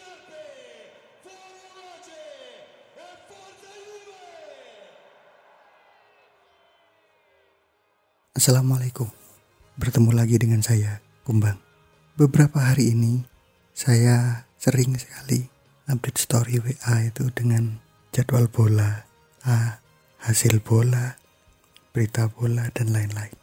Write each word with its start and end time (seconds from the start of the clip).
E! 0.00 0.10
Assalamualaikum. 8.40 9.12
Bertemu 9.76 10.16
lagi 10.16 10.40
dengan 10.40 10.64
saya, 10.64 11.04
Kumbang. 11.28 11.60
Beberapa 12.16 12.72
hari 12.72 12.96
ini 12.96 13.20
saya 13.76 14.48
sering 14.56 14.96
sekali 14.96 15.44
update 15.88 16.16
story 16.16 16.56
WA 16.56 17.04
itu 17.04 17.28
dengan 17.32 17.80
jadwal 18.16 18.48
bola, 18.48 19.04
ah, 19.44 19.80
hasil 20.24 20.64
bola, 20.64 21.20
berita 21.92 22.32
bola 22.32 22.70
dan 22.72 22.96
lain-lain. 22.96 23.34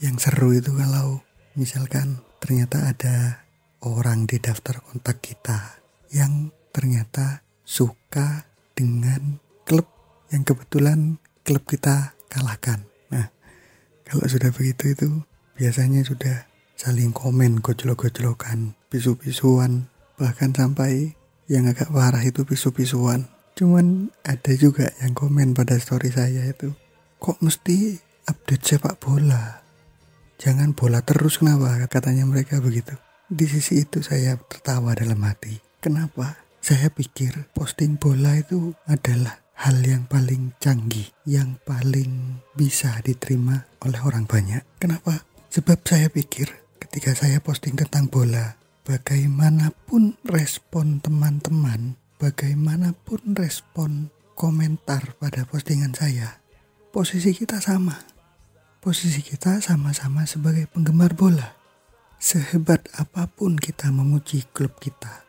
Yang 0.00 0.28
seru 0.28 0.52
itu 0.56 0.72
kalau 0.72 1.20
misalkan 1.56 2.24
ternyata 2.40 2.92
ada 2.92 3.44
orang 3.84 4.28
di 4.28 4.40
daftar 4.40 4.80
kontak 4.84 5.20
kita 5.20 5.80
yang 6.12 6.54
ternyata 6.70 7.46
suka 7.66 8.46
dengan 8.76 9.40
klub 9.66 9.88
yang 10.30 10.42
kebetulan 10.44 11.18
klub 11.46 11.64
kita 11.66 12.14
kalahkan. 12.28 12.84
Nah, 13.10 13.30
kalau 14.04 14.26
sudah 14.26 14.50
begitu 14.52 14.92
itu 14.92 15.08
biasanya 15.56 16.04
sudah 16.04 16.46
saling 16.76 17.10
komen 17.16 17.64
gojlok-gojlokan, 17.64 18.76
pisu-pisuan, 18.92 19.88
bahkan 20.20 20.52
sampai 20.52 21.16
yang 21.48 21.66
agak 21.70 21.88
parah 21.88 22.22
itu 22.22 22.44
pisu-pisuan. 22.44 23.26
Cuman 23.56 24.12
ada 24.20 24.52
juga 24.52 24.92
yang 25.00 25.16
komen 25.16 25.56
pada 25.56 25.80
story 25.80 26.12
saya 26.12 26.44
itu, 26.44 26.76
kok 27.16 27.40
mesti 27.40 27.96
update 28.28 28.64
sepak 28.76 29.00
bola? 29.00 29.64
Jangan 30.36 30.76
bola 30.76 31.00
terus 31.00 31.40
kenapa? 31.40 31.80
Katanya 31.88 32.28
mereka 32.28 32.60
begitu. 32.60 32.92
Di 33.26 33.48
sisi 33.48 33.88
itu 33.88 34.04
saya 34.04 34.36
tertawa 34.36 34.92
dalam 34.92 35.24
hati. 35.24 35.65
Kenapa? 35.86 36.34
Saya 36.58 36.90
pikir 36.90 37.46
posting 37.54 37.94
bola 37.94 38.34
itu 38.34 38.74
adalah 38.90 39.38
hal 39.54 39.78
yang 39.86 40.02
paling 40.10 40.50
canggih, 40.58 41.14
yang 41.22 41.62
paling 41.62 42.42
bisa 42.58 42.98
diterima 43.06 43.70
oleh 43.86 44.02
orang 44.02 44.26
banyak. 44.26 44.66
Kenapa? 44.82 45.22
Sebab 45.46 45.86
saya 45.86 46.10
pikir 46.10 46.50
ketika 46.82 47.14
saya 47.14 47.38
posting 47.38 47.78
tentang 47.78 48.10
bola, 48.10 48.58
bagaimanapun 48.82 50.18
respon 50.26 50.98
teman-teman, 50.98 51.94
bagaimanapun 52.18 53.38
respon 53.38 54.10
komentar 54.34 55.14
pada 55.22 55.46
postingan 55.46 55.94
saya, 55.94 56.42
posisi 56.90 57.30
kita 57.30 57.62
sama. 57.62 57.94
Posisi 58.82 59.22
kita 59.22 59.62
sama-sama 59.62 60.26
sebagai 60.26 60.66
penggemar 60.66 61.14
bola. 61.14 61.54
Sehebat 62.18 62.90
apa 62.98 63.30
pun 63.30 63.54
kita 63.54 63.94
memuji 63.94 64.50
klub 64.50 64.82
kita, 64.82 65.25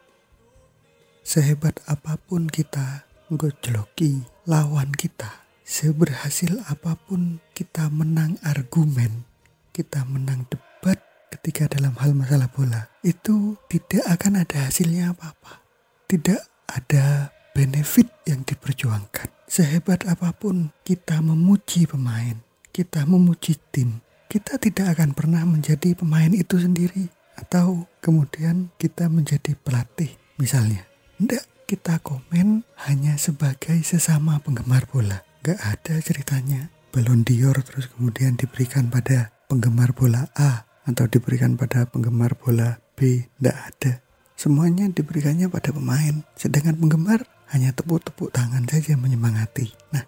sehebat 1.27 1.83
apa 1.91 2.15
pun 2.15 2.47
kita 2.47 3.03
gojloki 3.27 4.23
lawan 4.47 4.95
kita, 4.95 5.43
seberhasil 5.67 6.63
apa 6.71 6.95
pun 6.95 7.43
kita 7.51 7.91
menang 7.91 8.39
argumen, 8.47 9.27
kita 9.75 10.07
menang 10.07 10.47
debat 10.47 10.95
ketika 11.27 11.67
dalam 11.67 11.99
hal 11.99 12.15
masalah 12.15 12.47
bola, 12.47 12.87
itu 13.03 13.59
tidak 13.67 14.07
akan 14.07 14.47
ada 14.47 14.71
hasilnya 14.71 15.11
apa-apa. 15.11 15.67
Tidak 16.07 16.71
ada 16.71 17.35
benefit 17.51 18.07
yang 18.23 18.47
diperjuangkan. 18.47 19.27
Sehebat 19.51 20.07
apa 20.07 20.31
pun 20.31 20.71
kita 20.87 21.19
memuji 21.19 21.91
pemain, 21.91 22.39
kita 22.71 23.03
memuji 23.03 23.59
tim, 23.75 23.99
kita 24.31 24.55
tidak 24.55 24.95
akan 24.95 25.11
pernah 25.11 25.43
menjadi 25.43 25.91
pemain 25.91 26.31
itu 26.31 26.55
sendiri 26.55 27.11
atau 27.35 27.83
kemudian 27.99 28.71
kita 28.79 29.11
menjadi 29.11 29.59
pelatih 29.59 30.15
misalnya. 30.39 30.87
Tidak, 31.17 31.65
kita 31.65 31.97
komen 32.05 32.61
hanya 32.85 33.17
sebagai 33.17 33.81
sesama 33.81 34.37
penggemar 34.37 34.85
bola. 34.85 35.25
Gak 35.41 35.57
ada 35.57 35.97
ceritanya 35.97 36.69
Ballon 36.93 37.25
d'Or 37.25 37.57
terus 37.65 37.89
kemudian 37.89 38.37
diberikan 38.37 38.93
pada 38.93 39.33
penggemar 39.49 39.97
bola 39.97 40.29
A 40.37 40.69
atau 40.85 41.09
diberikan 41.09 41.57
pada 41.57 41.89
penggemar 41.89 42.37
bola 42.37 42.77
B. 42.93 43.25
Tidak 43.33 43.57
ada. 43.57 44.05
Semuanya 44.37 44.85
diberikannya 44.93 45.49
pada 45.49 45.73
pemain. 45.73 46.21
Sedangkan 46.37 46.77
penggemar 46.77 47.25
hanya 47.49 47.73
tepuk-tepuk 47.73 48.29
tangan 48.29 48.69
saja 48.69 48.93
menyemangati. 48.93 49.73
Nah, 49.97 50.05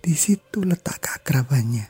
di 0.00 0.16
situ 0.16 0.64
letak 0.64 1.04
keakrabannya. 1.04 1.84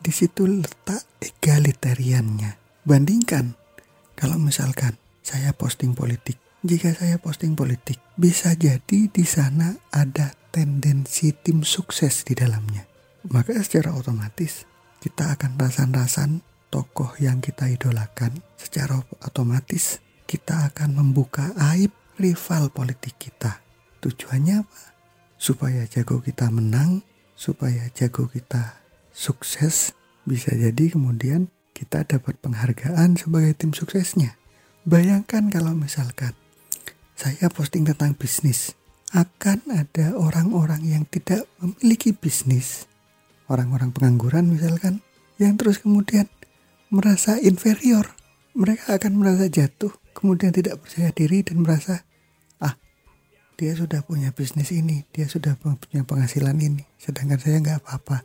Di 0.00 0.08
situ 0.08 0.48
letak 0.48 1.04
egalitariannya. 1.20 2.80
Bandingkan 2.88 3.52
kalau 4.16 4.40
misalkan 4.40 4.96
saya 5.20 5.52
posting 5.52 5.92
politik 5.92 6.45
jika 6.66 6.90
saya 6.90 7.22
posting 7.22 7.54
politik, 7.54 8.02
bisa 8.18 8.58
jadi 8.58 9.06
di 9.06 9.22
sana 9.22 9.78
ada 9.94 10.34
tendensi 10.50 11.30
tim 11.30 11.62
sukses 11.62 12.26
di 12.26 12.34
dalamnya. 12.34 12.82
Maka 13.30 13.54
secara 13.62 13.94
otomatis 13.94 14.66
kita 14.98 15.38
akan 15.38 15.54
rasan-rasan 15.54 16.42
tokoh 16.74 17.14
yang 17.22 17.38
kita 17.38 17.70
idolakan. 17.70 18.42
Secara 18.58 18.98
otomatis 19.22 20.02
kita 20.26 20.66
akan 20.74 20.98
membuka 20.98 21.54
aib 21.74 21.94
rival 22.18 22.74
politik 22.74 23.14
kita. 23.14 23.62
Tujuannya 24.02 24.66
apa? 24.66 24.82
Supaya 25.38 25.86
jago 25.86 26.18
kita 26.18 26.50
menang, 26.50 27.06
supaya 27.38 27.86
jago 27.94 28.26
kita 28.26 28.82
sukses. 29.14 29.94
Bisa 30.26 30.50
jadi 30.50 30.90
kemudian 30.90 31.46
kita 31.70 32.02
dapat 32.02 32.42
penghargaan 32.42 33.14
sebagai 33.14 33.54
tim 33.54 33.70
suksesnya. 33.70 34.34
Bayangkan 34.82 35.50
kalau 35.50 35.74
misalkan 35.74 36.34
saya 37.16 37.48
posting 37.48 37.88
tentang 37.88 38.12
bisnis, 38.12 38.76
akan 39.16 39.64
ada 39.72 40.12
orang-orang 40.20 40.84
yang 40.84 41.02
tidak 41.08 41.48
memiliki 41.56 42.12
bisnis, 42.12 42.84
orang-orang 43.48 43.88
pengangguran 43.88 44.52
misalkan, 44.52 45.00
yang 45.40 45.56
terus 45.56 45.80
kemudian 45.80 46.28
merasa 46.92 47.40
inferior. 47.40 48.12
Mereka 48.52 49.00
akan 49.00 49.20
merasa 49.20 49.48
jatuh, 49.48 49.92
kemudian 50.12 50.52
tidak 50.52 50.80
percaya 50.80 51.12
diri 51.12 51.40
dan 51.40 51.64
merasa, 51.64 52.04
ah, 52.60 52.76
dia 53.56 53.72
sudah 53.72 54.04
punya 54.04 54.32
bisnis 54.32 54.72
ini, 54.72 55.08
dia 55.12 55.28
sudah 55.28 55.56
punya 55.56 56.04
penghasilan 56.04 56.56
ini, 56.56 56.84
sedangkan 57.00 57.40
saya 57.40 57.60
nggak 57.64 57.80
apa-apa. 57.84 58.24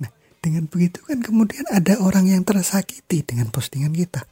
Nah, 0.00 0.12
dengan 0.40 0.68
begitu 0.68 1.04
kan 1.04 1.20
kemudian 1.24 1.64
ada 1.72 2.00
orang 2.00 2.28
yang 2.28 2.44
tersakiti 2.44 3.24
dengan 3.24 3.48
postingan 3.48 3.92
kita. 3.92 4.24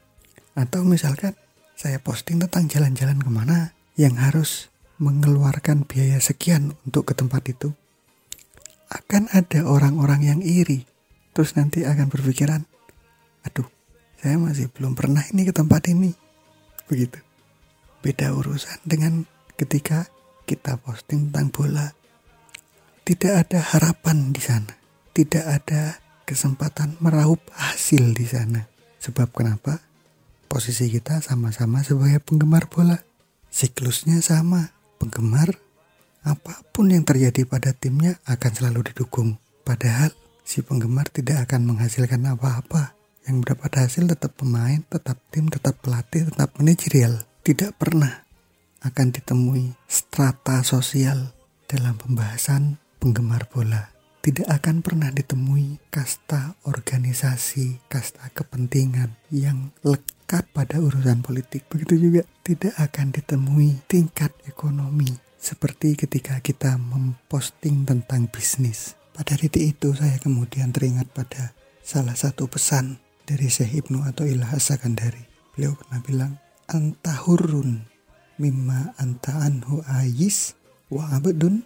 Atau 0.56 0.84
misalkan 0.86 1.36
saya 1.76 2.00
posting 2.00 2.40
tentang 2.40 2.70
jalan-jalan 2.70 3.20
ke 3.20 3.28
mana, 3.28 3.74
yang 3.94 4.18
harus 4.18 4.70
mengeluarkan 4.98 5.86
biaya 5.86 6.18
sekian 6.22 6.74
untuk 6.86 7.10
ke 7.10 7.14
tempat 7.14 7.46
itu, 7.50 7.74
akan 8.90 9.30
ada 9.34 9.66
orang-orang 9.66 10.20
yang 10.22 10.40
iri. 10.42 10.86
Terus 11.34 11.58
nanti 11.58 11.82
akan 11.82 12.06
berpikiran, 12.10 12.62
aduh, 13.42 13.66
saya 14.22 14.38
masih 14.38 14.70
belum 14.70 14.94
pernah 14.94 15.22
ini 15.34 15.42
ke 15.42 15.52
tempat 15.54 15.90
ini. 15.90 16.14
Begitu. 16.86 17.18
Beda 18.04 18.30
urusan 18.36 18.84
dengan 18.86 19.26
ketika 19.58 20.06
kita 20.44 20.78
posting 20.78 21.32
tentang 21.32 21.50
bola. 21.50 21.86
Tidak 23.04 23.32
ada 23.32 23.60
harapan 23.60 24.32
di 24.32 24.40
sana. 24.40 24.72
Tidak 25.12 25.44
ada 25.44 25.98
kesempatan 26.24 27.00
meraup 27.00 27.40
hasil 27.52 28.16
di 28.16 28.24
sana. 28.28 28.64
Sebab 29.00 29.32
kenapa? 29.32 29.80
Posisi 30.48 30.88
kita 30.88 31.18
sama-sama 31.20 31.82
sebagai 31.82 32.22
penggemar 32.22 32.70
bola 32.70 32.96
Siklusnya 33.54 34.18
sama, 34.18 34.74
penggemar 34.98 35.62
apa 36.26 36.66
pun 36.74 36.90
yang 36.90 37.06
terjadi 37.06 37.46
pada 37.46 37.70
timnya 37.70 38.18
akan 38.26 38.50
selalu 38.50 38.90
didukung. 38.90 39.38
Padahal 39.62 40.10
si 40.42 40.58
penggemar 40.58 41.06
tidak 41.06 41.46
akan 41.46 41.70
menghasilkan 41.70 42.18
apa-apa. 42.34 42.98
Yang 43.22 43.46
mendapat 43.46 43.70
hasil 43.78 44.10
tetap 44.10 44.34
pemain, 44.34 44.82
tetap 44.90 45.22
tim, 45.30 45.46
tetap 45.46 45.78
pelatih, 45.86 46.34
tetap 46.34 46.50
manajerial. 46.58 47.22
Tidak 47.46 47.78
pernah 47.78 48.26
akan 48.82 49.14
ditemui 49.14 49.78
strata 49.86 50.66
sosial 50.66 51.30
dalam 51.70 51.94
pembahasan 51.94 52.82
penggemar 52.98 53.46
bola. 53.54 53.94
Tidak 54.18 54.50
akan 54.50 54.82
pernah 54.82 55.14
ditemui 55.14 55.94
kasta 55.94 56.58
organisasi, 56.66 57.86
kasta 57.86 58.34
kepentingan 58.34 59.14
yang 59.30 59.70
lekat 59.86 60.13
pada 60.26 60.80
urusan 60.80 61.20
politik. 61.20 61.68
Begitu 61.68 62.08
juga 62.08 62.22
tidak 62.42 62.74
akan 62.80 63.12
ditemui 63.12 63.84
tingkat 63.86 64.32
ekonomi 64.48 65.08
seperti 65.36 65.94
ketika 65.94 66.40
kita 66.40 66.80
memposting 66.80 67.84
tentang 67.84 68.26
bisnis. 68.32 68.96
Pada 69.12 69.36
titik 69.36 69.76
itu 69.76 69.92
saya 69.92 70.16
kemudian 70.18 70.72
teringat 70.72 71.12
pada 71.12 71.52
salah 71.84 72.16
satu 72.16 72.48
pesan 72.48 72.98
dari 73.28 73.52
Syekh 73.52 73.84
Ibnu 73.84 74.02
atau 74.08 74.24
Ilah 74.24 74.56
Sakandari. 74.56 75.22
Beliau 75.54 75.76
pernah 75.76 76.00
bilang, 76.02 76.32
Antahurun 76.64 77.84
mimma 78.40 78.96
anta 78.98 79.44
anhu 79.44 79.84
ayis 79.86 80.56
wa 80.88 81.12
abdun 81.12 81.62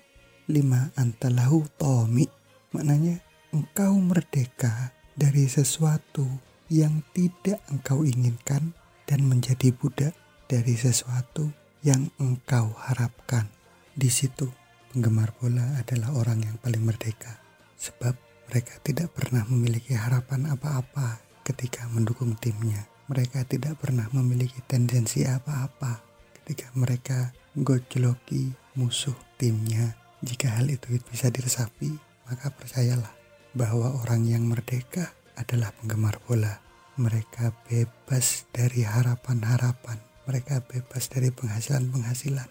lima 0.51 0.91
antalahu 0.99 1.65
tomi. 1.79 2.27
Maknanya, 2.75 3.23
engkau 3.55 3.97
merdeka 3.97 4.93
dari 5.17 5.49
sesuatu 5.49 6.48
yang 6.69 7.01
tidak 7.17 7.61
engkau 7.73 8.05
inginkan 8.05 8.77
dan 9.09 9.25
menjadi 9.25 9.73
budak 9.73 10.13
dari 10.49 10.77
sesuatu 10.77 11.49
yang 11.81 12.13
engkau 12.21 12.77
harapkan. 12.77 13.49
Di 13.97 14.13
situ, 14.13 14.49
penggemar 14.93 15.33
bola 15.41 15.81
adalah 15.81 16.15
orang 16.15 16.45
yang 16.45 16.57
paling 16.61 16.85
merdeka, 16.85 17.41
sebab 17.81 18.15
mereka 18.49 18.81
tidak 18.81 19.13
pernah 19.13 19.45
memiliki 19.49 19.93
harapan 19.97 20.49
apa-apa 20.49 21.21
ketika 21.45 21.89
mendukung 21.93 22.37
timnya. 22.37 22.89
Mereka 23.09 23.49
tidak 23.49 23.81
pernah 23.81 24.05
memiliki 24.13 24.61
tendensi 24.69 25.25
apa-apa 25.25 26.05
ketika 26.41 26.69
mereka 26.77 27.33
gojloki 27.57 28.53
musuh 28.77 29.17
timnya. 29.41 29.97
Jika 30.21 30.61
hal 30.61 30.69
itu 30.69 31.01
bisa 31.09 31.33
diresapi, 31.33 31.97
maka 32.29 32.53
percayalah 32.53 33.13
bahwa 33.57 33.97
orang 34.05 34.29
yang 34.29 34.45
merdeka 34.45 35.17
adalah 35.39 35.71
penggemar 35.79 36.19
bola. 36.27 36.59
Mereka 36.99 37.55
bebas 37.71 38.51
dari 38.51 38.83
harapan-harapan. 38.83 40.03
Mereka 40.27 40.67
bebas 40.67 41.07
dari 41.09 41.31
penghasilan-penghasilan. 41.31 42.51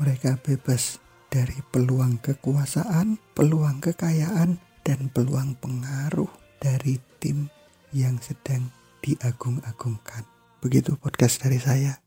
Mereka 0.00 0.40
bebas 0.40 0.98
dari 1.28 1.60
peluang 1.68 2.18
kekuasaan, 2.24 3.20
peluang 3.36 3.84
kekayaan, 3.84 4.56
dan 4.82 5.12
peluang 5.12 5.54
pengaruh 5.60 6.32
dari 6.58 6.98
tim 7.20 7.52
yang 7.92 8.18
sedang 8.18 8.72
diagung-agungkan. 9.04 10.24
Begitu 10.64 10.96
podcast 10.96 11.44
dari 11.44 11.60
saya. 11.60 12.00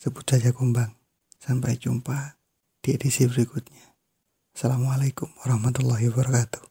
Sebut 0.00 0.24
saja 0.24 0.50
Kumbang. 0.56 0.96
Sampai 1.40 1.76
jumpa 1.76 2.40
di 2.80 2.96
edisi 2.96 3.28
berikutnya. 3.28 3.96
Assalamualaikum 4.56 5.28
warahmatullahi 5.40 6.08
wabarakatuh. 6.12 6.69